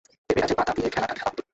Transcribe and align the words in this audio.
পেঁপে 0.29 0.41
গাছের 0.41 0.57
পাতা 0.57 0.71
দিয়ে 0.73 0.89
খেলাটা 0.89 1.15
খেলা 1.15 1.29
হত। 1.29 1.41